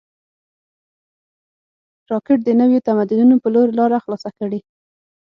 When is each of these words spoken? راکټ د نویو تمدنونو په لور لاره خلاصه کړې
راکټ 2.11 2.39
د 2.43 2.49
نویو 2.59 2.83
تمدنونو 2.87 3.35
په 3.43 3.47
لور 3.53 3.67
لاره 3.79 3.97
خلاصه 4.03 4.29
کړې 4.37 4.59